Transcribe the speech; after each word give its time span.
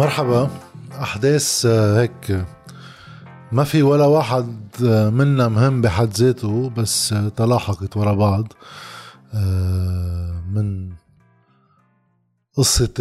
مرحبا. 0.00 0.50
أحداث 0.92 1.66
آه، 1.66 2.00
هيك 2.00 2.46
ما 3.52 3.64
في 3.64 3.82
ولا 3.82 4.04
واحد 4.04 4.68
آه، 4.84 5.10
منا 5.10 5.48
مهم 5.48 5.80
بحد 5.80 6.08
ذاته 6.08 6.70
بس 6.70 7.12
آه، 7.12 7.28
تلاحقت 7.28 7.96
ورا 7.96 8.14
بعض 8.14 8.52
من 10.54 10.92
قصة 12.56 12.94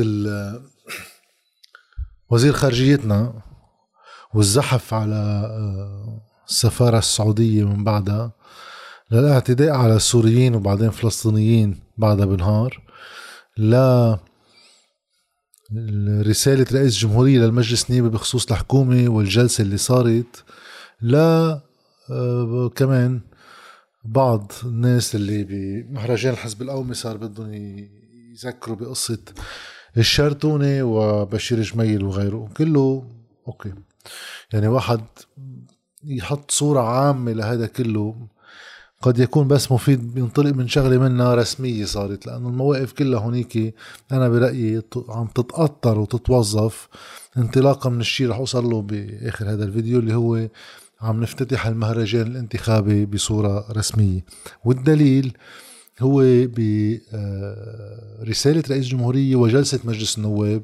وزير 2.30 2.54
خارجيتنا 2.54 3.34
والزحف 4.34 4.93
على 4.93 5.45
السفارة 6.50 6.97
السعودية 6.97 7.63
من 7.63 7.84
بعدها 7.84 8.31
للاعتداء 9.11 9.75
على 9.75 9.95
السوريين 9.95 10.55
وبعدين 10.55 10.89
فلسطينيين 10.89 11.79
بعدها 11.97 12.25
بنهار 12.25 12.82
لا 13.57 14.20
رسالة 16.21 16.65
رئيس 16.71 16.93
الجمهورية 16.96 17.39
للمجلس 17.39 17.89
النيابي 17.89 18.10
بخصوص 18.10 18.51
الحكومة 18.51 19.10
والجلسة 19.10 19.61
اللي 19.61 19.77
صارت 19.77 20.43
لا 21.01 21.61
آه، 22.11 22.71
كمان 22.75 23.19
بعض 24.05 24.51
الناس 24.63 25.15
اللي 25.15 25.43
بمهرجان 25.43 26.33
الحزب 26.33 26.61
القومي 26.61 26.93
صار 26.93 27.18
بدهم 27.18 27.54
يذكروا 28.32 28.75
بقصة 28.75 29.19
الشرتونة 29.97 30.83
وبشير 30.83 31.61
جميل 31.61 32.03
وغيره. 32.03 32.49
كله 32.58 33.09
أوكي. 33.47 33.73
يعني 34.53 34.67
واحد 34.67 35.02
يحط 36.03 36.52
صورة 36.52 36.81
عامة 36.81 37.31
لهذا 37.31 37.67
كله 37.67 38.27
قد 39.02 39.20
يكون 39.20 39.48
بس 39.48 39.72
مفيد 39.72 40.17
ينطلق 40.17 40.56
من 40.56 40.67
شغلة 40.67 40.98
منها 40.98 41.36
رسمية 41.36 41.86
صارت 41.86 42.26
لأنه 42.26 42.50
المواقف 42.50 42.92
كلها 42.92 43.20
هونيك 43.20 43.75
أنا 44.12 44.30
برأيي 44.30 44.81
عم 45.09 45.28
تتأطر 45.28 46.00
وتتوظف. 46.00 46.88
انطلاقا 47.38 47.89
من 47.89 48.02
الشيء 48.02 48.30
رح 48.30 48.38
أوصل 48.38 48.69
له 48.69 48.81
بآخر 48.81 49.52
هذا 49.52 49.66
الفيديو 49.66 50.00
اللي 50.00 50.16
هو 50.16 50.47
عم 51.02 51.22
نفتتح 51.22 51.67
المهرجان 51.67 52.28
الانتخابي 52.28 53.06
بصورة 53.06 53.72
رسمية. 53.72 54.25
والدليل 54.66 55.38
هو 56.02 56.23
برسالة 58.22 58.63
رئيس 58.69 58.86
الجمهورية 58.86 59.36
وجلسة 59.36 59.80
مجلس 59.84 60.17
النواب 60.17 60.63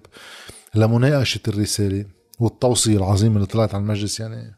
لمناقشة 0.76 1.40
الرسالة 1.48 2.06
والتوصية 2.40 2.98
العظيمة 2.98 3.36
اللي 3.36 3.48
طلعت 3.48 3.76
على 3.76 3.82
المجلس 3.82 4.20
يعني 4.20 4.56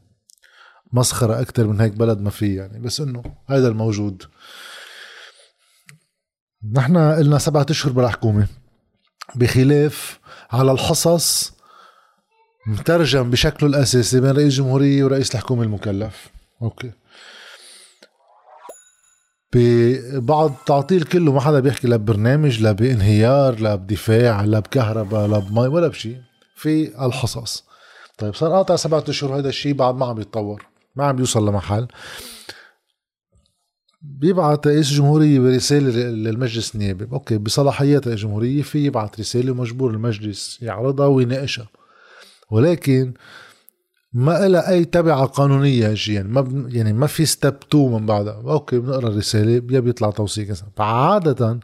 مسخرة 0.94 1.42
أكتر 1.42 1.68
من 1.68 1.82
هيك 1.82 1.94
بلد 1.94 2.22
ما 2.22 2.30
في 2.30 2.56
يعني 2.56 2.80
بس 2.80 3.02
إنه 3.02 3.24
هذا 3.48 3.68
الموجود. 3.68 4.24
نحن 6.74 6.98
قلنا 6.98 7.38
سبعة 7.38 7.66
أشهر 7.70 7.92
بلا 7.92 8.10
حكومة 8.10 8.48
بخلاف 9.36 10.20
على 10.52 10.72
الحصص 10.72 11.54
مترجم 12.68 13.30
بشكله 13.30 13.70
الأساسي 13.70 14.20
بين 14.20 14.32
رئيس 14.32 14.54
الجمهورية 14.54 15.04
ورئيس 15.04 15.36
الحكومة 15.36 15.64
المكلف. 15.64 16.30
أوكي. 16.62 16.92
ببعض 19.54 20.54
تعطيل 20.66 21.04
كله 21.04 21.32
ما 21.32 21.42
حدا 21.42 21.60
بيحكي 21.60 21.88
لا 21.88 21.98
ببرنامج 21.98 22.62
لا 22.62 22.72
بانهيار 22.72 23.60
لا 23.60 23.76
بدفاع 23.76 24.44
لا 24.44 24.60
بكهرباء 24.60 25.28
لا 25.28 25.40
بمي 25.40 25.68
ولا 25.68 25.88
بشيء 25.88 26.22
في 26.56 27.06
الحصص. 27.06 27.64
طيب 28.18 28.34
صار 28.34 28.52
قاطع 28.52 28.76
سبعة 28.76 29.04
أشهر 29.10 29.40
هذا 29.40 29.50
الشيء 29.50 29.74
بعد 29.74 29.96
ما 29.96 30.06
عم 30.06 30.22
يتطور. 30.22 30.66
ما 30.98 31.06
عم 31.06 31.16
بيوصل 31.16 31.50
لمحل. 31.50 31.88
بيبعت 34.02 34.68
رئيس 34.68 34.92
الجمهورية 34.92 35.40
برسالة 35.40 35.90
للمجلس 35.90 36.76
النيابي. 36.76 37.08
okay 37.14 37.38
بصلاحيات 37.38 38.08
الجمهورية 38.08 38.62
في 38.62 38.86
يبعت 38.86 39.20
رسالة 39.20 39.52
ومجبور 39.52 39.92
المجلس 39.92 40.60
يعرضها 40.62 41.06
ويناقشها. 41.06 41.68
ولكن 42.52 43.14
ما 44.14 44.48
لها 44.48 44.70
أي 44.70 44.86
تبعة 44.86 45.26
قانونية 45.26 45.96
يعني 46.08 46.28
ما 46.28 46.70
يعني 46.70 46.94
ما 46.94 47.08
في 47.08 47.26
step 47.26 47.54
2 47.70 47.92
من 47.92 48.06
بعدها. 48.06 48.34
okay 48.34 48.80
بنقرأ 48.80 49.08
الرسالة 49.08 49.52
يا 49.52 49.80
بيطلع 49.80 50.12
توصية 50.12 50.44
كذا 50.44 50.66
فعادة 50.76 51.60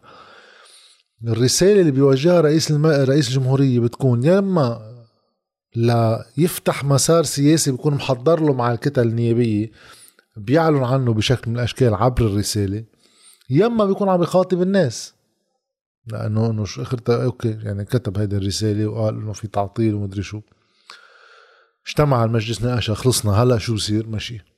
الرسالة 1.27 1.79
اللي 1.79 1.91
بيوجهها 1.91 2.41
رئيس 2.41 2.71
الم... 2.71 2.85
رئيس 2.85 3.27
الجمهورية 3.29 3.79
بتكون 3.79 4.23
يا 4.23 4.39
إما 4.39 4.92
ليفتح 5.75 6.83
مسار 6.83 7.23
سياسي 7.23 7.71
بيكون 7.71 7.93
محضر 7.93 8.39
له 8.39 8.53
مع 8.53 8.71
الكتل 8.71 9.07
النيابية 9.07 9.71
بيعلن 10.37 10.83
عنه 10.83 11.13
بشكل 11.13 11.51
من 11.51 11.57
الأشكال 11.57 11.93
عبر 11.93 12.21
الرسالة 12.25 12.83
يما 13.49 13.85
بيكون 13.85 14.09
عم 14.09 14.23
يخاطب 14.23 14.61
الناس. 14.61 15.13
لأنه 16.07 16.49
إنه 16.49 16.65
شو 16.65 16.81
آخرتها 16.81 17.23
أوكي 17.23 17.57
يعني 17.63 17.85
كتب 17.85 18.17
هيدي 18.17 18.37
الرسالة 18.37 18.87
وقال 18.87 19.15
إنه 19.15 19.33
في 19.33 19.47
تعطيل 19.47 19.93
ومدري 19.93 20.23
شو. 20.23 20.41
اجتمع 21.87 22.23
المجلس 22.23 22.61
ناقشها 22.61 22.95
خلصنا 22.95 23.31
هلأ 23.31 23.57
شو 23.57 23.73
بصير؟ 23.73 24.07
ماشي 24.07 24.52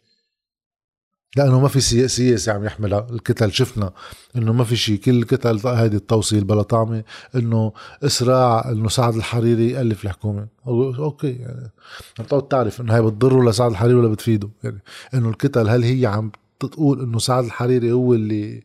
لأنه 1.36 1.60
ما 1.60 1.68
في 1.68 1.80
سياسي 2.08 2.52
عم 2.52 2.66
يحملها. 2.66 3.08
الكتل 3.12 3.52
شفنا 3.52 3.92
إنه 4.36 4.54
ما 4.54 4.64
في 4.64 4.76
شيء. 4.76 5.00
كل 5.00 5.12
الكتل 5.12 5.68
هيدي 5.68 5.96
التوصيل 5.96 6.44
بلا 6.44 6.62
طعمة 6.62 7.04
إنه 7.36 7.74
إسراع 8.04 8.70
إنه 8.70 8.90
سعد 8.90 9.16
الحريري 9.16 9.72
يألف 9.72 10.06
الحكومة 10.06 10.48
أوكي 10.68 11.32
يعني 11.32 11.72
بتقعد 12.20 12.48
تعرف 12.48 12.82
إنه 12.82 12.96
هي 12.96 13.02
بتضره 13.02 13.50
لسعد 13.50 13.72
الحريري 13.72 13.96
ولا 13.96 14.08
بتفيده. 14.08 14.50
يعني 14.64 14.82
إنه 15.14 15.30
الكتل 15.30 15.70
هل 15.70 15.84
هي 15.84 16.06
عم 16.06 16.32
تقول 16.60 17.02
إنه 17.02 17.20
سعد 17.20 17.44
الحريري 17.44 17.92
هو 17.92 18.14
اللي 18.14 18.64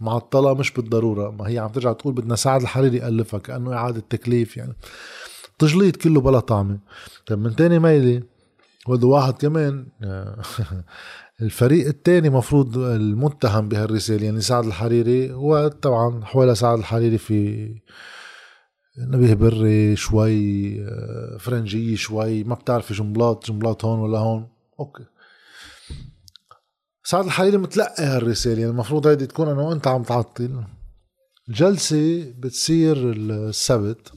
معطلة 0.00 0.54
مش 0.54 0.70
بالضرورة. 0.72 1.30
ما 1.30 1.48
هي 1.48 1.58
عم 1.58 1.68
ترجع 1.68 1.92
تقول 1.92 2.14
بدنا 2.14 2.36
سعد 2.36 2.60
الحريري 2.60 2.96
يألفها 2.96 3.40
كأنه 3.40 3.72
إعادة 3.72 4.02
تكليف. 4.10 4.56
يعني 4.56 4.76
تجليط 5.58 5.96
كله 5.96 6.20
بلا 6.20 6.40
طعمة. 6.40 6.78
طيب 7.26 7.38
من 7.38 7.56
تاني 7.56 7.78
ميلة 7.78 8.22
وهذا 8.86 9.06
واحد 9.06 9.32
كمان. 9.34 9.86
الفريق 11.42 11.86
الثاني 11.86 12.30
مفروض 12.30 12.78
المتهم 12.78 13.68
بهالرسالة 13.68 14.24
يعني 14.24 14.40
سعد 14.40 14.64
الحريري 14.64 15.32
هو 15.32 15.68
طبعا 15.68 16.24
حوالي 16.24 16.54
سعد 16.54 16.78
الحريري 16.78 17.18
في 17.18 17.68
نبيه 18.98 19.34
بري 19.34 19.96
شوي 19.96 20.74
فرنجية 21.38 21.96
شوي 21.96 22.44
ما 22.44 22.54
بتعرفي 22.54 22.94
جملات 22.94 23.44
جملات 23.50 23.84
هون 23.84 23.98
ولا 23.98 24.18
هون. 24.18 24.48
okay. 24.80 25.04
سعد 27.04 27.24
الحريري 27.24 27.56
متلقي 27.56 28.04
هالرسالة 28.04 28.58
يعني 28.60 28.70
المفروض 28.70 29.06
هيدي 29.06 29.26
تكون 29.26 29.48
أنا 29.48 29.62
وانت 29.62 29.86
عم 29.86 30.02
تعطل. 30.02 30.64
الجلسة 31.48 32.34
بتصير 32.38 33.12
السبت 33.12 34.12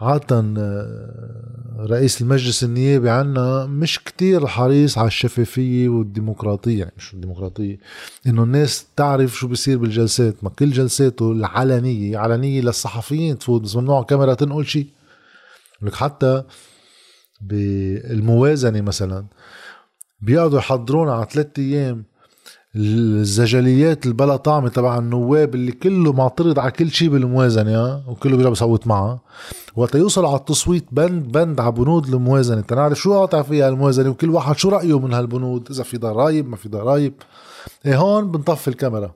عادة 0.00 0.44
آه، 0.58 1.86
رئيس 1.90 2.22
المجلس 2.22 2.64
النيابي 2.64 3.10
عنا 3.10 3.66
مش 3.66 3.98
كتير 4.04 4.46
حريص 4.46 4.98
على 4.98 5.06
الشفافية 5.06 5.88
والديمقراطية. 5.88 6.78
يعني 6.78 6.92
مش 6.96 7.14
الديمقراطية 7.14 7.78
إنه 8.26 8.42
الناس 8.42 8.86
تعرف 8.96 9.36
شو 9.36 9.48
بيصير 9.48 9.78
بالجلسات. 9.78 10.44
ما 10.44 10.50
كل 10.50 10.70
جلساته 10.70 11.32
العلنية 11.32 12.18
علنية 12.18 12.60
للصحفيين 12.60 13.38
تفوت 13.38 13.60
بس 13.62 13.76
ممنوع 13.76 14.02
كاميرا 14.02 14.34
تنقل 14.34 14.66
شيء. 14.66 14.86
لك 15.82 15.94
حتى 15.94 16.42
بالموازنة 17.40 18.80
مثلا 18.80 19.26
بيقعدوا 20.20 20.58
يحضرونا 20.58 21.12
على 21.12 21.26
ثلاثة 21.30 21.62
أيام. 21.62 22.04
الزجليات 22.76 24.06
البلا 24.06 24.36
طعمة 24.36 24.68
تبع 24.68 24.98
النواب 24.98 25.54
اللي 25.54 25.72
كله 25.72 26.12
معترض 26.12 26.58
على 26.58 26.70
كل 26.70 26.90
شيء 26.90 27.08
بالموازنة 27.08 28.02
وكله 28.08 28.36
بيرجع 28.36 28.48
بيصوت 28.48 28.86
معها. 28.86 29.20
وقت 29.76 29.94
يوصل 29.94 30.24
على 30.24 30.36
التصويت 30.36 30.84
بند 30.92 31.32
بند 31.32 31.60
على 31.60 31.72
بنود 31.72 32.06
الموازنة. 32.06 32.60
تنعرف 32.60 32.98
شو 32.98 33.14
قاطع 33.14 33.42
فيها 33.42 33.68
الموازنه 33.68 34.10
وكل 34.10 34.30
واحد 34.30 34.56
شو 34.56 34.68
رأيه 34.68 34.98
من 34.98 35.12
هالبنود 35.12 35.70
إذا 35.70 35.82
في 35.82 35.96
ضرايب 35.98 36.48
ما 36.48 36.56
في 36.56 36.68
ضرايب 36.68 37.14
إيه 37.86 37.96
هون 37.96 38.30
بنطفي 38.30 38.68
الكاميرا. 38.68 39.12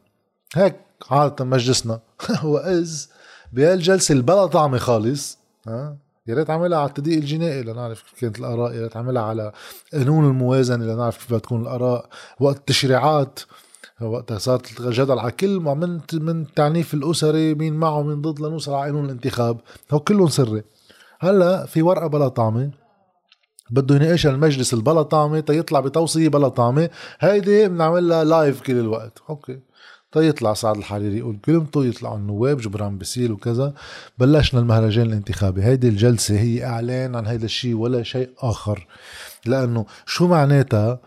هيك 0.54 0.76
عادة 1.10 1.44
مجلسنا. 1.44 2.00
واذ 2.44 3.06
بهالجلسة 3.52 4.12
البلا 4.12 4.46
طعمة 4.46 4.78
خالص 4.78 5.38
ها؟ 5.66 5.96
يا 6.28 6.34
ريت 6.34 6.50
عملها 6.50 6.78
على 6.78 6.88
التدقيق 6.88 7.19
الجنائي 7.19 7.62
لنعرف 7.62 8.02
كيف 8.02 8.20
كانت 8.20 8.38
الآراء 8.38 8.75
يا 8.75 8.82
ريت 8.82 8.96
عملها 8.96 9.22
على 9.22 9.52
قانون 9.92 10.25
الموازنة 10.25 10.84
لنعرف 10.84 11.16
كيف 11.16 11.26
بدها 11.28 11.38
تكون 11.38 11.62
الآراء. 11.62 12.08
وقت 12.40 12.56
التشريعات 12.56 13.40
وقتها 14.00 14.38
صارت 14.38 14.80
الجدل 14.80 15.19
على 15.19 15.30
كل 15.30 15.60
من 15.60 16.00
من 16.12 16.42
التعنيف 16.42 16.94
الاسري 16.94 17.54
مين 17.54 17.75
معه 17.75 18.02
مين 18.02 18.22
ضد 18.22 18.40
لنوصل 18.40 18.72
على 18.72 18.84
قانون 18.84 19.04
الانتخاب. 19.04 19.60
هو 19.92 20.00
كلهم 20.00 20.28
سري. 20.28 20.62
هلأ 21.20 21.66
في 21.66 21.82
ورقة 21.82 22.06
بلا 22.06 22.28
طعمة 22.28 22.70
بده 23.70 23.94
يناقشها 23.96 24.30
المجلس 24.30 24.75
البلا 24.75 25.02
طعمة 25.02 25.40
تيطلع 25.40 25.80
بتوصية 25.80 26.28
بلا 26.28 26.48
طعمة. 26.48 26.90
هيدي 27.20 27.69
بنعملها 27.69 28.25
live 28.25 28.61
كل 28.60 28.78
الوقت. 28.78 29.19
okay. 29.31 29.61
تيطلع 30.12 30.55
سعد 30.55 30.76
الحريري 30.76 31.19
يقول 31.19 31.38
كلمته 31.44 31.84
يطلعوا 31.84 32.16
النواب 32.16 32.58
جبران 32.58 32.99
باسيل 32.99 33.32
وكذا. 33.32 33.75
بلشنا 34.19 34.60
المهرجان 34.60 35.06
الانتخابي. 35.06 35.62
هيدي 35.62 35.88
الجلسة 35.88 36.40
هي 36.40 36.64
إعلان 36.64 37.16
عن 37.16 37.26
هيدا 37.26 37.44
الشيء 37.44 37.75
ولا 37.75 38.02
شيء 38.02 38.31
آخر. 38.38 38.87
لأنه 39.46 39.87
شو 40.06 40.26
معناتها؟ 40.26 41.00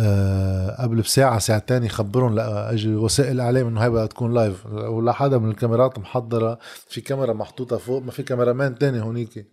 أه 0.00 0.82
قبل 0.82 0.96
بساعة 0.96 1.38
ساعتين 1.38 1.84
يخبرهم 1.84 2.34
لأجل 2.34 2.96
وسائل 2.96 3.32
الإعلام 3.32 3.66
إنه 3.66 3.80
هي 3.80 3.90
بدها 3.90 4.06
تكون 4.06 4.34
live 4.34 4.66
ولا 4.66 5.12
حدا 5.12 5.38
من 5.38 5.50
الكاميرات 5.50 5.98
محضرة. 5.98 6.58
في 6.88 7.00
كاميرا 7.00 7.32
محطوطة 7.32 7.76
فوق 7.76 8.02
ما 8.02 8.10
في 8.10 8.22
كاميرا 8.22 8.52
مان 8.52 8.78
تاني 8.78 9.00
هونيك. 9.00 9.46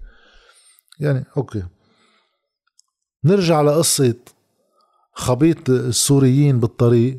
يعني 1.00 1.26
okay. 1.38 1.64
نرجع 3.24 3.62
لقصة 3.62 4.16
خبيط 5.14 5.70
السوريين 5.70 6.60
بالطريق. 6.60 7.18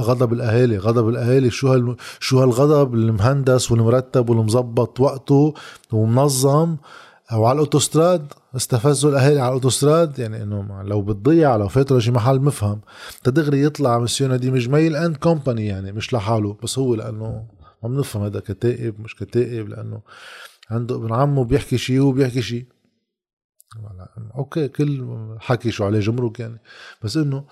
غضب 0.00 0.32
الأهالي 0.32 0.78
غضب 0.78 1.08
الأهالي. 1.08 1.50
شو 1.50 1.72
هال 1.72 1.96
شو 2.20 2.40
هالغضب؟ 2.40 2.94
المهندس 2.94 3.72
والمرتب 3.72 4.30
والمظبط 4.30 5.00
وقته 5.00 5.54
ومنظم. 5.92 6.76
أو 7.32 7.44
على 7.44 7.54
الأوتوستراد؟ 7.54 8.32
استفزوا 8.56 9.10
الأهالي 9.10 9.40
على 9.40 9.48
الأوتوستراد؟ 9.48 10.18
يعني 10.18 10.42
إنه 10.42 10.82
لو 10.82 11.02
بتضيع 11.02 11.56
لو 11.56 11.68
فاتوا 11.68 12.00
شي 12.00 12.10
محل 12.10 12.40
مفهم. 12.40 12.80
تدغري 13.24 13.62
يطلع 13.62 13.98
مسيو 13.98 14.28
نديم 14.28 14.56
جميل 14.56 14.96
and 14.96 15.16
company 15.16 15.66
يعني 15.66 15.92
مش 15.92 16.14
لحاله. 16.14 16.56
بس 16.62 16.78
هو 16.78 16.94
لأنه 16.94 17.44
ما 17.82 17.88
بنفهم 17.88 18.22
هذا 18.22 18.40
كتائب 18.40 19.00
مش 19.00 19.14
كتائب. 19.14 19.68
لأنه 19.68 20.00
عنده 20.70 20.94
ابن 20.94 21.12
عمه 21.14 21.44
بيحكي 21.44 21.78
شيء 21.78 22.00
وبيحكي 22.00 22.42
شيء 22.42 22.66
أوكي 24.34 24.68
كل 24.68 25.06
حكي 25.40 25.70
شو 25.70 25.84
عليه 25.84 26.00
جمرك 26.00 26.40
يعني. 26.40 26.60
بس 27.02 27.16
إنه 27.16 27.36
آه، 27.36 27.44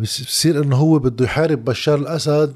بصير 0.00 0.62
إنه 0.62 0.76
هو 0.76 0.98
بده 0.98 1.24
يحارب 1.24 1.64
بشار 1.64 1.98
الأسد 1.98 2.54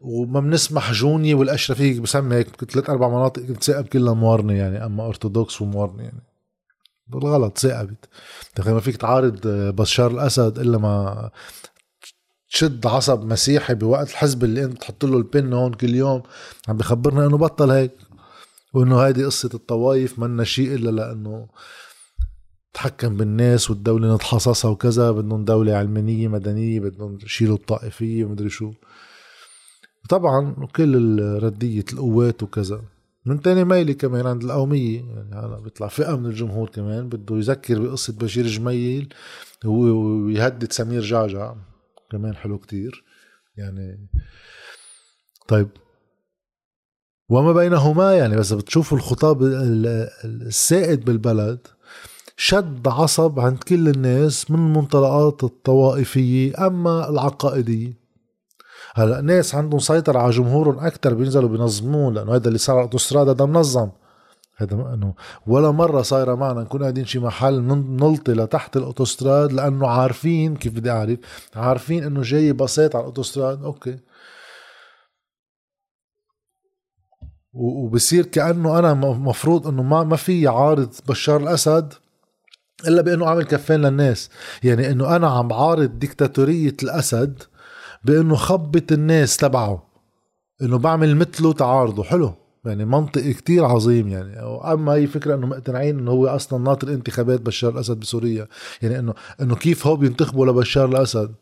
وما 0.00 0.40
بنسمح 0.40 0.92
جوني 0.92 1.34
والأشرفية 1.34 2.00
بسمي 2.00 2.36
هيك 2.36 2.64
ثلاث 2.64 2.90
أربع 2.90 3.08
مناطق 3.08 3.42
بتثاقب 3.42 3.86
كلها 3.86 4.14
موارنة 4.14 4.52
يعني 4.52 4.84
أما 4.84 5.06
أرثوذكس 5.06 5.62
وموارنة 5.62 6.02
يعني. 6.02 6.22
بالغلط 7.06 7.58
ثاقبت 7.58 8.08
ما 8.66 8.80
فيك 8.80 8.96
تعارض 8.96 9.40
بشار 9.46 10.10
الأسد 10.10 10.58
إلا 10.58 10.78
ما 10.78 11.30
تشد 12.50 12.86
عصب 12.86 13.24
مسيحي 13.24 13.74
بوقت 13.74 14.10
الحزب 14.10 14.44
اللي 14.44 14.64
أنت 14.64 14.78
تحط 14.78 15.04
له 15.04 15.16
البن 15.18 15.52
هون 15.52 15.74
كل 15.74 15.94
يوم 15.94 16.22
عم 16.68 16.76
بخبرنا 16.76 17.26
إنه 17.26 17.36
بطل 17.36 17.70
هيك. 17.70 17.92
وإنه 18.74 19.00
هيدي 19.00 19.24
قصة 19.24 19.50
الطوايف 19.54 20.18
منا 20.18 20.44
شيء 20.44 20.74
إلا 20.74 20.90
لأنه 20.90 21.48
تحكم 22.74 23.16
بالناس 23.16 23.70
والدولة 23.70 24.14
نتحصصها 24.14 24.70
وكذا 24.70 25.10
بدهم 25.10 25.44
دولة 25.44 25.74
علمانية 25.74 26.28
مدنية 26.28 26.80
بدهم 26.80 27.18
يشيلوا 27.22 27.56
الطائفية 27.56 28.24
ومدري 28.24 28.50
شو. 28.50 28.72
طبعا 30.08 30.66
كل 30.76 31.22
ردية 31.42 31.84
القوات 31.92 32.42
وكذا. 32.42 32.82
من 33.26 33.40
تاني 33.40 33.64
ميلي 33.64 33.94
كمان 33.94 34.26
عند 34.26 34.44
القومية 34.44 35.00
يعني 35.00 35.34
هلا 35.34 35.60
بيطلع 35.60 35.88
فئة 35.88 36.16
من 36.16 36.26
الجمهور 36.26 36.68
كمان 36.68 37.08
بده 37.08 37.36
يذكر 37.36 37.78
بقصة 37.78 38.12
بشير 38.12 38.46
جميل 38.46 39.14
ويهدد 39.64 40.72
سمير 40.72 41.02
جعجع. 41.02 41.54
كمان 42.10 42.36
حلو 42.36 42.58
كتير. 42.58 43.04
يعني 43.56 44.08
طيب. 45.48 45.68
وما 47.28 47.52
بينهما 47.52 48.16
يعني 48.16 48.36
بس 48.36 48.52
بتشوفوا 48.52 48.98
الخطاب 48.98 49.42
السائد 50.24 51.04
بالبلد 51.04 51.66
شد 52.36 52.88
عصب 52.88 53.40
عند 53.40 53.58
كل 53.58 53.88
الناس 53.88 54.50
من 54.50 54.58
المنطلقات 54.58 55.44
الطوائفية 55.44 56.66
أما 56.66 57.08
العقائدية. 57.08 58.04
هلأ 58.94 59.20
ناس 59.20 59.54
عندهم 59.54 59.80
سيطرة 59.80 60.18
على 60.18 60.30
جمهورهم 60.30 60.86
أكثر 60.86 61.14
بينزلوا 61.14 61.48
بينظمون 61.48 62.14
لأنه 62.14 62.34
هذا 62.34 62.48
اللي 62.48 62.58
صار 62.58 62.76
على 62.76 62.84
الأوتوستراد 62.84 63.28
هذا 63.28 63.44
منظم. 63.44 63.90
هذا 64.56 64.74
إنه 64.74 65.14
ولا 65.46 65.70
مرة 65.70 66.02
صايرة 66.02 66.34
معنا 66.34 66.60
نكون 66.60 66.80
قاعدين 66.80 67.04
شي 67.04 67.18
محل 67.18 67.60
نلطي 68.00 68.32
لتحت 68.32 68.76
الأوتوستراد 68.76 69.52
لأنه 69.52 69.88
عارفين 69.88 70.56
كيف 70.56 70.72
بدي 70.72 70.90
أعرف 70.90 71.18
عارفين 71.56 72.04
إنه 72.04 72.22
جاي 72.22 72.52
بسيط 72.52 72.96
على 72.96 73.02
الأوتوستراد. 73.02 73.64
أوكي. 73.64 73.98
وبصير 77.52 78.26
كأنه 78.26 78.78
أنا 78.78 78.94
مفروض 78.94 79.66
إنه 79.66 79.82
ما 79.82 80.04
ما 80.04 80.16
في 80.16 80.46
عارض 80.46 80.94
بشار 81.08 81.40
الأسد 81.40 81.94
إلا 82.88 83.02
بأنه 83.02 83.26
عامل 83.26 83.44
كفين 83.44 83.80
للناس. 83.80 84.30
يعني 84.62 84.90
إنه 84.90 85.16
أنا 85.16 85.28
عم 85.28 85.48
بعارض 85.48 85.98
ديكتاتورية 85.98 86.76
الأسد 86.82 87.42
بأنه 88.04 88.34
خبط 88.34 88.92
الناس 88.92 89.36
تبعه. 89.36 89.86
إنه 90.62 90.78
بعمل 90.78 91.16
مثله 91.16 91.52
تعارضه. 91.52 92.02
حلو. 92.02 92.34
يعني 92.64 92.84
منطق 92.84 93.22
كتير 93.22 93.64
عظيم 93.64 94.08
يعني. 94.08 94.40
اما 94.72 94.92
هي 94.92 95.06
فكرة 95.06 95.34
إنه 95.34 95.46
مقتنعين 95.46 95.98
إنه 95.98 96.10
هو 96.10 96.26
أصلا 96.26 96.64
ناطر 96.64 96.88
انتخابات 96.88 97.40
بشار 97.40 97.72
الأسد 97.72 97.96
بسوريا. 97.96 98.48
يعني 98.82 98.98
إنه 98.98 99.14
إنه 99.40 99.56
كيف 99.56 99.86
هو 99.86 99.96
بينتخبوا 99.96 100.46
لبشار 100.46 100.88
الأسد؟ 100.88 101.34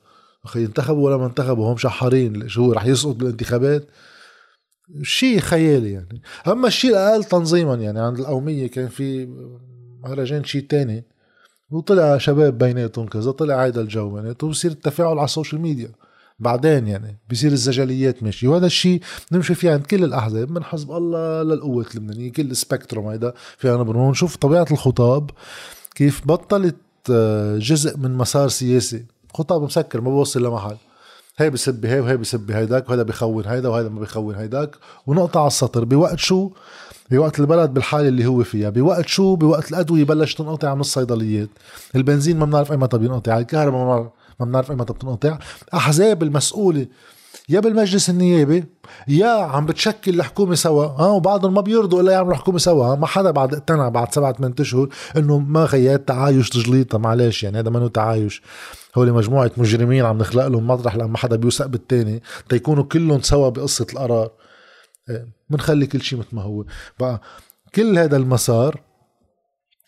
أخي 0.45 0.63
ينتخبوا 0.63 1.07
ولا 1.07 1.17
ما 1.17 1.27
انتخبوا؟ 1.27 1.73
هم 1.73 1.77
شحارين. 1.77 2.49
شو 2.49 2.73
رح 2.73 2.87
يسقط 2.87 3.15
بالانتخابات؟ 3.15 3.87
شيء 5.03 5.41
خيالي 5.41 5.93
يعني. 5.93 6.23
أما 6.47 6.67
الشيء 6.67 6.91
الاقل 6.91 7.25
تنظيما 7.25 7.75
يعني 7.75 8.01
عند 8.01 8.19
القوميه 8.19 8.67
كان 8.67 8.89
في 8.89 9.29
مهرجان 10.03 10.45
شيء 10.45 10.67
تاني. 10.67 11.05
وطلع 11.73 12.19
شباب 12.19 12.59
بيناتهم 12.59 13.07
كذا 13.07 13.31
طلع 13.31 13.65
هيدا 13.65 13.81
الجو 13.81 14.11
بيناتهم 14.11 14.51
وبصير 14.51 14.71
التفاعل 14.71 15.19
على 15.19 15.25
ال 15.25 15.30
social 15.30 15.61
media. 15.61 15.91
بعدين 16.39 16.89
يعني 16.89 17.19
بصير 17.31 17.53
الزجليات 17.53 18.23
ماشي 18.23 18.47
وهذا 18.49 18.67
الشيء 18.67 19.01
بنمشي 19.31 19.55
فيه 19.55 19.71
عند 19.71 19.87
كل 19.87 20.05
الأحزاب 20.05 20.51
من 20.51 20.65
حزب 20.65 20.93
الله 20.93 21.43
للقوة 21.43 21.87
اللبنانية 21.95 22.33
كل 22.33 22.51
السبكتروم 22.51 23.07
هيدا 23.07 23.35
فينا 23.59 24.11
نشوف 24.11 24.37
طبيعة 24.37 24.67
الخطاب 24.71 25.31
كيف 25.95 26.27
بطلت 26.27 26.77
آه، 27.11 27.59
جزء 27.59 27.97
من 27.97 28.15
مسار 28.15 28.49
سياسي. 28.49 29.05
خطاب 29.35 29.63
مسكر 29.63 30.01
ما 30.01 30.11
بوصل 30.11 30.43
لمحل. 30.43 30.77
هي 31.39 31.51
بسب 31.51 31.87
هي 31.87 32.01
وهي 32.01 32.17
بسب 32.17 32.51
هيداك 32.51 32.89
وهذا 32.89 33.03
بخون 33.03 33.47
هيدا 33.47 33.69
وهذا 33.69 33.89
ما 33.89 34.01
بخون 34.01 34.35
هيداك. 34.35 34.77
ونقطع 35.07 35.41
على 35.41 35.47
السطر 35.47 35.85
بوقت 35.85 36.19
شو؟ 36.19 36.51
بوقت 37.13 37.41
البلد 37.41 37.75
بالحالة 37.75 38.09
اللي 38.09 38.27
هو 38.27 38.43
فيها 38.43 38.71
بوقت 38.71 39.07
شو؟ 39.07 39.37
بوقت 39.37 39.71
الأدوية 39.71 40.05
بلش 40.05 40.35
تنقطع 40.35 40.75
من 40.75 40.81
الصيدليات. 40.81 41.49
البنزين 41.97 42.39
ما 42.39 42.45
بنعرف 42.45 42.73
ايمتى 42.73 42.99
بينقطع 42.99 43.39
الكهرباء 43.39 44.13
ما 44.41 44.47
بنعرف 44.47 44.71
ايمتى 44.71 44.93
بتنقطع. 44.93 45.39
أحزاب 45.75 46.23
المسؤولة 46.23 46.87
يا 47.49 47.61
بالمجلس 47.61 48.11
النيابي 48.11 48.65
يا 49.09 49.29
عم 49.29 49.67
بتشكل 49.67 50.15
الحكومة 50.15 50.55
سوا. 50.55 50.85
ها 50.85 51.07
وبعضهم 51.07 51.55
ما 51.55 51.61
بيرضوا 51.61 52.01
إلا 52.01 52.13
يعملوا 52.13 52.35
حكومة 52.35 52.59
سوا. 52.59 52.87
ها 52.87 52.95
ما 52.95 53.07
حدا 53.07 53.31
بعد 53.31 53.55
اقتنع 53.55 53.89
بعد 53.89 54.15
سبعة 54.15 54.33
ثمان 54.33 54.55
أشهر 54.61 54.89
إنه 55.17 55.39
ما 55.39 55.65
غيات 55.65 56.09
تعايش 56.09 56.51
تجليطة. 56.51 56.99
معلش 56.99 57.43
يعني 57.43 57.59
هذا 57.59 57.71
منه 57.71 57.89
تعايش؟ 57.89 58.43
هول 58.97 59.13
مجموعة 59.13 59.51
مجرمين 59.57 60.05
عم 60.05 60.19
نخلق 60.19 60.47
لهم 60.47 60.67
مطرح 60.67 60.97
لما 60.97 61.19
حدا 61.19 61.37
بيوثق 61.37 61.67
بالتاني. 61.67 62.23
تيكونوا 62.49 62.85
كلهم 62.85 63.21
سوا 63.21 63.49
بقصة 63.49 63.87
القرار. 63.93 64.31
بنخلي 65.51 65.87
كل 65.87 66.03
شيء 66.03 66.19
مثل 66.19 66.29
ما 66.37 66.43
هو. 66.43 66.65
بقى 67.01 67.21
كل 67.75 67.99
هذا 67.99 68.17
المسار 68.17 68.81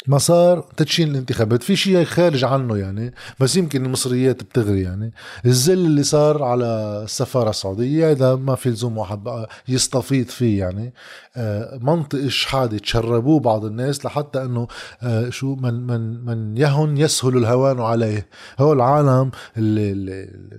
مسار 0.08 0.60
تدشين 0.76 1.10
الانتخابات. 1.10 1.62
في 1.62 1.76
شيء 1.76 2.04
خارج 2.04 2.44
عنه 2.44 2.76
يعني 2.76 3.14
بس 3.40 3.56
يمكن 3.56 3.86
المصريات 3.86 4.42
بتغري 4.42 4.82
يعني. 4.82 5.12
الزل 5.46 5.72
اللي 5.78 6.02
صار 6.02 6.42
على 6.42 6.64
السفارة 7.04 7.50
السعودية 7.50 8.10
هذا 8.10 8.34
ما 8.36 8.54
في 8.54 8.70
لزوم 8.70 8.98
واحد 8.98 9.24
بقى 9.24 9.48
يستفيض 9.68 10.26
فيه 10.26 10.58
يعني. 10.58 10.92
آه، 11.36 11.78
منطق 11.82 12.18
الشحادة 12.18 12.78
تشربوه 12.78 13.40
بعض 13.40 13.64
الناس 13.64 14.04
لحتى 14.04 14.42
إنه 14.42 14.68
آه، 15.02 15.30
شو 15.30 15.54
من 15.54 15.86
من 15.86 16.24
من 16.24 16.56
يهن 16.56 16.96
يسهل 16.96 17.36
الهوان 17.36 17.80
عليه. 17.80 18.26
هو 18.58 18.72
العالم 18.72 19.30
اللي 19.56 19.92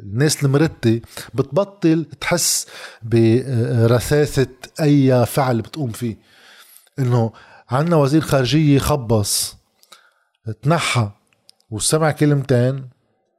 الناس 0.04 0.44
المرتة 0.44 1.02
بتبطل 1.34 2.06
تحس 2.22 2.68
برثاثة 3.04 4.48
أي 4.82 5.26
فعل 5.26 5.62
بتقوم 5.62 5.92
فيه. 5.92 6.18
إنه 7.00 7.32
عندنا 7.70 7.96
وزير 7.96 8.22
خارجية 8.22 8.80
خبص 8.80 9.58
تنحى 10.62 11.10
وسمع 11.72 12.12
كلمتين 12.12 12.90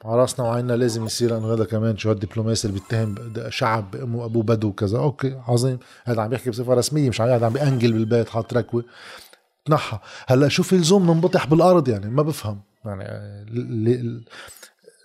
على 0.05 0.17
راسنا 0.21 0.47
وعيننا 0.47 0.73
لازم 0.73 1.07
يصير 1.07 1.39
انه 1.39 1.55
هذا 1.55 1.65
كمان 1.65 1.97
شو 1.97 2.11
هالدبلوماسي 2.11 2.69
اللي 2.69 2.81
بيتهم 2.81 3.15
شعب 3.49 3.91
بامه 3.91 4.19
وابوه 4.19 4.43
بدو 4.43 4.69
وكذا. 4.69 4.99
okay 4.99 5.41
عظيم. 5.49 5.79
هذا 6.05 6.23
عم 6.23 6.29
بيحكي 6.29 6.51
بصفة 6.51 6.75
رسمية 6.75 7.09
مش 7.09 7.21
عم 7.21 7.49
بيأرجل 7.49 7.93
بالبيت 7.93 8.29
حاط 8.29 8.55
ركوة. 8.55 8.85
تنحى. 9.65 9.99
هلأ 10.27 10.49
شو 10.49 10.63
في 10.63 10.77
لزوم 10.77 11.11
ننبطح 11.11 11.47
بالأرض؟ 11.47 11.89
يعني 11.89 12.11
ما 12.11 12.23
بفهم. 12.23 12.61
يعني 12.85 13.05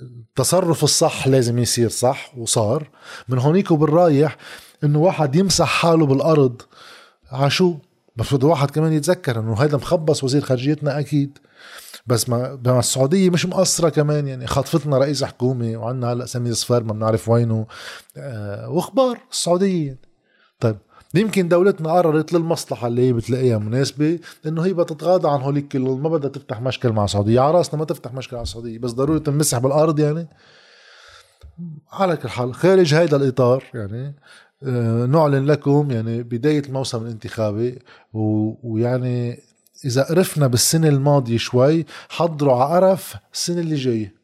التصرف 0.02 0.84
الصح 0.84 1.28
لازم 1.28 1.60
يصير 1.60 1.90
صح 1.90 2.38
وصار. 2.38 2.90
من 3.30 3.40
هونيك 3.40 3.72
وبالرايح 3.72 4.38
إنه 4.84 5.00
واحد 5.00 5.36
يمسح 5.36 5.68
حاله 5.68 6.06
بالأرض 6.06 6.62
عشو؟ 7.32 7.78
المفروض 8.16 8.46
الواحد 8.46 8.72
كمان 8.72 8.94
يتذكر 8.94 9.40
إنه 9.40 9.54
هذا 9.54 9.78
مخبص 9.78 10.24
وزير 10.24 10.42
خارجيتنا 10.42 11.00
أكيد. 11.00 11.38
بس 12.08 12.30
ما 12.30 12.80
السعودية 12.80 13.30
مش 13.30 13.46
مقصرة 13.46 13.90
كمان 13.90 14.28
يعني 14.28 14.48
خطفتنا 14.48 14.98
رئيس 14.98 15.24
حكومة 15.24 15.78
وعندنا 15.78 16.14
هلأ 16.14 16.26
سمير 16.26 16.54
صفار 16.54 16.84
ما 16.84 16.94
بنعرف 16.94 17.30
وينه. 17.30 17.68
آه 18.18 18.70
وأخبار 18.70 19.18
السعودية. 19.32 20.00
طيب 20.60 20.78
يمكن 21.14 21.48
دولتنا 21.48 21.92
قررت 21.92 22.34
للمصلحة 22.34 22.88
اللي 22.88 23.08
هي 23.08 23.14
بتلاقيها 23.14 23.58
مناسبة 23.58 24.20
إنه 24.46 24.66
هي 24.66 24.74
بتتغاضى 24.74 25.30
عن 25.30 25.42
هوليك 25.42 25.68
كلهم 25.68 26.04
ما 26.04 26.10
بدها 26.10 26.30
تفتح 26.30 26.62
مشكل 26.62 26.92
مع 26.92 27.04
السعودية. 27.04 27.40
على 27.40 27.58
رأسنا 27.58 27.80
ما 27.80 27.86
تفتح 27.86 28.14
مشكل 28.14 28.36
مع 28.36 28.42
السعودية 28.42 28.80
بس 28.80 28.92
ضروري 28.92 29.20
تنمسح 29.20 29.58
بالأرض 29.58 30.00
يعني. 30.00 30.28
على 31.92 32.18
كل 32.18 32.30
حال 32.30 32.54
خارج 32.54 32.94
هيدا 32.94 33.18
الإطار 33.18 33.64
يعني 33.74 34.16
نعلن 35.08 35.46
لكم 35.46 35.92
يعني 35.92 36.24
بداية 36.24 36.60
الموسم 36.60 37.04
الانتخابي 37.04 37.80
ويعني 38.64 39.40
إذا 39.86 40.04
قرفنا 40.04 40.48
بالسنة 40.48 40.88
الماضية 40.88 41.38
شوي 41.38 41.86
حضروا 42.10 42.54
على 42.54 42.88
قرف 42.88 43.16
السنة 43.34 43.60
اللي 43.60 43.76
جاية. 43.76 44.21